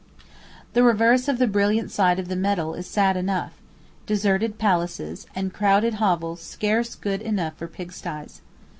[0.73, 3.53] The reverse of the brilliant side of the medal is sad enough:
[4.07, 8.41] deserted palaces, and crowded hovels scarce good enough for pigstyes.